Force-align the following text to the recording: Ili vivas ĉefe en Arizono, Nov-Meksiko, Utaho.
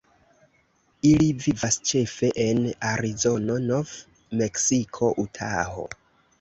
Ili 1.09 1.27
vivas 1.43 1.77
ĉefe 1.91 2.31
en 2.47 2.63
Arizono, 2.93 3.61
Nov-Meksiko, 3.69 5.15
Utaho. 5.29 5.89